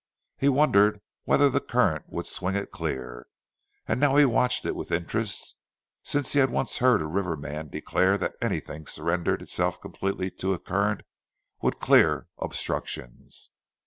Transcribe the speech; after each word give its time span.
He 0.35 0.49
wondered 0.49 0.99
whether 1.25 1.47
the 1.47 1.61
current 1.61 2.05
would 2.09 2.25
swing 2.25 2.55
it 2.55 2.71
clear; 2.71 3.27
and 3.87 3.99
now 3.99 4.19
watched 4.25 4.65
it 4.65 4.75
with 4.75 4.91
interest 4.91 5.55
since 6.01 6.33
he 6.33 6.39
had 6.39 6.49
once 6.49 6.79
heard 6.79 7.03
a 7.03 7.05
river 7.05 7.37
man 7.37 7.67
declare 7.67 8.17
that 8.17 8.33
anything 8.41 8.85
that 8.85 8.89
surrendered 8.89 9.43
itself 9.43 9.79
completely 9.79 10.31
to 10.31 10.53
a 10.55 10.59
current 10.59 11.03
would 11.61 11.79
clear 11.79 12.25
obstructions. 12.39 13.51